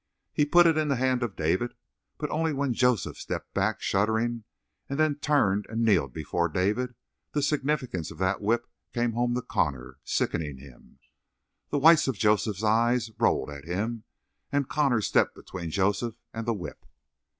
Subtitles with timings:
[0.33, 1.75] He put it in the hand of David,
[2.17, 4.45] but only when Joseph stepped back, shuddering,
[4.89, 6.95] and then turned and kneeled before David,
[7.33, 10.97] the significance of that whip came home to Connor, sickening him.
[11.69, 14.03] The whites of Joseph's eyes rolled at him
[14.51, 16.83] and Connor stepped between Joseph and the whip.